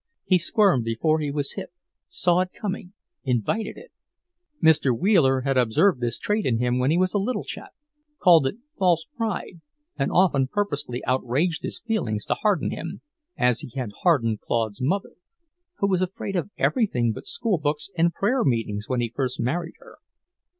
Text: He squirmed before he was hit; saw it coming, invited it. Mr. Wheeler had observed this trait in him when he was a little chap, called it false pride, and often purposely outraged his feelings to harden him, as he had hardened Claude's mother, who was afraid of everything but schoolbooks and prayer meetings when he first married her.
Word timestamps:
He 0.25 0.39
squirmed 0.39 0.83
before 0.83 1.19
he 1.19 1.29
was 1.29 1.51
hit; 1.53 1.69
saw 2.07 2.39
it 2.39 2.53
coming, 2.59 2.93
invited 3.23 3.77
it. 3.77 3.91
Mr. 4.59 4.97
Wheeler 4.97 5.41
had 5.41 5.59
observed 5.59 6.01
this 6.01 6.17
trait 6.17 6.43
in 6.43 6.57
him 6.57 6.79
when 6.79 6.89
he 6.89 6.97
was 6.97 7.13
a 7.13 7.19
little 7.19 7.43
chap, 7.43 7.69
called 8.17 8.47
it 8.47 8.55
false 8.75 9.05
pride, 9.15 9.61
and 9.99 10.11
often 10.11 10.47
purposely 10.47 11.05
outraged 11.05 11.61
his 11.61 11.79
feelings 11.81 12.25
to 12.25 12.33
harden 12.33 12.71
him, 12.71 13.01
as 13.37 13.59
he 13.59 13.69
had 13.79 13.91
hardened 14.01 14.41
Claude's 14.41 14.81
mother, 14.81 15.13
who 15.77 15.87
was 15.87 16.01
afraid 16.01 16.35
of 16.35 16.49
everything 16.57 17.11
but 17.11 17.27
schoolbooks 17.27 17.91
and 17.95 18.11
prayer 18.11 18.43
meetings 18.43 18.89
when 18.89 19.01
he 19.01 19.13
first 19.15 19.39
married 19.39 19.75
her. 19.77 19.99